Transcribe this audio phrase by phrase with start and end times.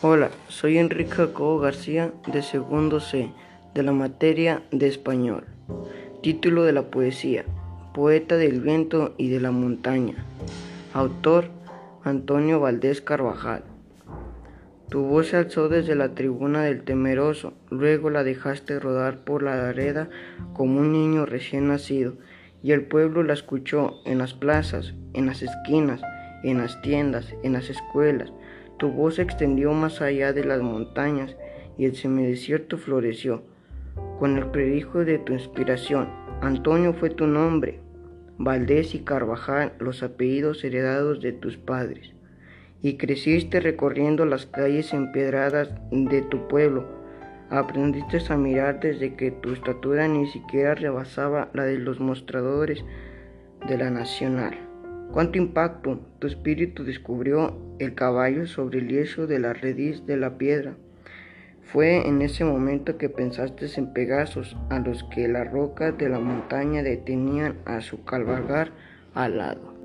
[0.00, 3.32] Hola, soy Enrique Jacobo García de segundo C
[3.74, 5.42] de la materia de español.
[6.22, 7.44] Título de la poesía,
[7.94, 10.24] Poeta del viento y de la montaña.
[10.94, 11.46] Autor,
[12.04, 13.64] Antonio Valdés Carvajal.
[14.88, 19.68] Tu voz se alzó desde la tribuna del temeroso, luego la dejaste rodar por la
[19.68, 20.08] areda
[20.52, 22.14] como un niño recién nacido,
[22.62, 26.00] y el pueblo la escuchó en las plazas, en las esquinas,
[26.44, 28.32] en las tiendas, en las escuelas,
[28.78, 31.36] tu voz se extendió más allá de las montañas
[31.76, 33.42] y el semidesierto floreció.
[34.18, 36.08] Con el predijo de tu inspiración,
[36.40, 37.80] Antonio fue tu nombre,
[38.38, 42.14] Valdés y Carvajal los apellidos heredados de tus padres.
[42.80, 46.86] Y creciste recorriendo las calles empedradas de tu pueblo.
[47.50, 52.84] Aprendiste a mirar desde que tu estatura ni siquiera rebasaba la de los mostradores
[53.66, 54.67] de la Nacional.
[55.12, 60.36] Cuánto impacto tu espíritu descubrió el caballo sobre el yeso de la rediz de la
[60.36, 60.74] piedra.
[61.62, 66.20] Fue en ese momento que pensaste en Pegasos, a los que las rocas de la
[66.20, 68.70] montaña detenían a su cabalgar
[69.14, 69.77] al lado.